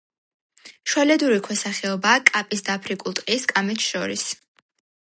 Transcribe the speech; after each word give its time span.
შუალედური 0.93 1.37
ქვესახეობაა 1.49 2.25
კაპის 2.33 2.67
და 2.71 2.79
აფრიკულ 2.81 3.19
ტყის 3.21 3.47
კამეჩს 3.55 3.93
შორის. 3.97 4.27